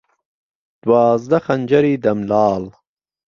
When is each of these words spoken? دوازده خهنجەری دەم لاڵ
دوازده 0.83 1.37
خهنجەری 1.45 2.01
دەم 2.03 2.19
لاڵ 2.29 2.63